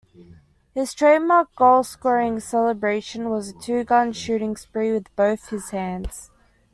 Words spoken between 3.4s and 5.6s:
a two-gun shooting spree with both